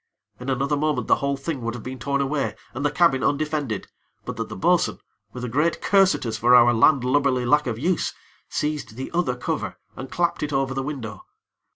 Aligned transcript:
In 0.39 0.49
another 0.49 0.75
moment, 0.75 1.05
the 1.07 1.17
whole 1.17 1.37
thing 1.37 1.61
would 1.61 1.75
have 1.75 1.83
been 1.83 1.99
torn 1.99 2.21
away, 2.21 2.55
and 2.73 2.83
the 2.83 2.89
cabin 2.89 3.23
undefended, 3.23 3.85
but 4.25 4.35
that 4.37 4.49
the 4.49 4.55
bo'sun, 4.55 4.97
with 5.31 5.43
a 5.43 5.47
great 5.47 5.79
curse 5.79 6.15
at 6.15 6.25
us 6.25 6.37
for 6.37 6.55
our 6.55 6.73
landlubberly 6.73 7.45
lack 7.45 7.67
of 7.67 7.77
use, 7.77 8.11
seized 8.49 8.95
the 8.95 9.11
other 9.11 9.35
cover, 9.35 9.77
and 9.95 10.09
clapped 10.09 10.41
it 10.41 10.51
over 10.51 10.73
the 10.73 10.81
window. 10.81 11.21